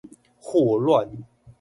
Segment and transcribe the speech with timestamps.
[0.39, 1.05] 霍亂